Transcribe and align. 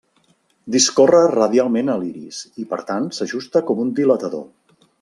Discorre 0.75 1.19
radialment 1.33 1.93
a 1.95 1.97
l'iris 2.03 2.39
i, 2.63 2.67
per 2.73 2.81
tant, 2.89 3.07
s'ajusta 3.19 3.63
com 3.69 3.85
un 3.87 3.93
dilatador. 4.01 4.45